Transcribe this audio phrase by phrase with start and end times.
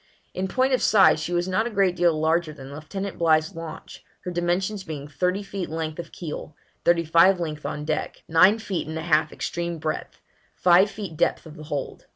[0.33, 4.03] In point of size she was not a great deal larger than Lieutenant Bligh's launch,
[4.21, 8.57] her dimensions being thirty feet length of keel; thirty five feet length on deck; nine
[8.57, 10.19] feet and a half extreme breadth;
[10.55, 12.07] five feet depth of the hold.